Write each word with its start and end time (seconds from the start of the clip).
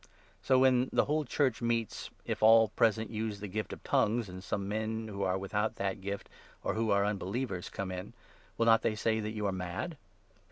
So, 0.41 0.57
23 0.57 0.61
when 0.79 0.89
the 0.91 1.05
whole 1.05 1.25
Church 1.25 1.61
meets, 1.61 2.09
if 2.25 2.41
all 2.41 2.69
present 2.69 3.11
use 3.11 3.39
the 3.39 3.47
gift 3.47 3.71
of 3.71 3.83
'tongues,' 3.83 4.29
and 4.29 4.43
some 4.43 4.67
men 4.67 5.07
who 5.09 5.21
are 5.21 5.37
without 5.37 5.75
the 5.75 5.93
gift, 5.93 6.27
or 6.63 6.73
who 6.73 6.89
are 6.89 7.05
unbelievers, 7.05 7.69
come 7.69 7.91
in, 7.91 8.13
will 8.57 8.65
not 8.65 8.81
they 8.81 8.95
say 8.95 9.19
that 9.19 9.33
you 9.35 9.45
are 9.45 9.51
mad 9.51 9.97